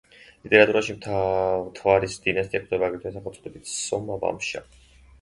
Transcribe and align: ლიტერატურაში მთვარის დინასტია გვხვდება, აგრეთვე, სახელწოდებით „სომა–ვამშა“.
ლიტერატურაში 0.45 0.95
მთვარის 1.01 2.17
დინასტია 2.25 2.65
გვხვდება, 2.67 2.91
აგრეთვე, 2.91 3.15
სახელწოდებით 3.21 3.73
„სომა–ვამშა“. 3.79 4.69